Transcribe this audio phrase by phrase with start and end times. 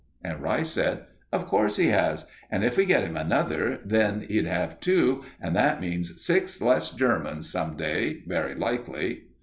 [0.23, 2.25] And Rice said: "Of course he has.
[2.49, 6.89] And if we get him another, then he'd have two, and that means six less
[6.89, 9.25] Germans some day, very likely."